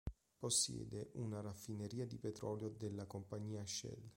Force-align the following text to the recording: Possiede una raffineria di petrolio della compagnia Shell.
Possiede 0.39 1.11
una 1.13 1.41
raffineria 1.41 2.07
di 2.07 2.17
petrolio 2.17 2.69
della 2.69 3.05
compagnia 3.05 3.63
Shell. 3.67 4.09